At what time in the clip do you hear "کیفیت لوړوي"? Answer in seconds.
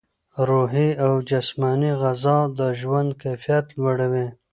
3.21-4.27